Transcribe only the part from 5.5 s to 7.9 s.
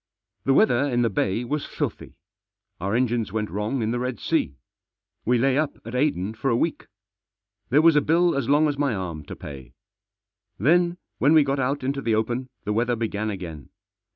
up at Aden for a week. There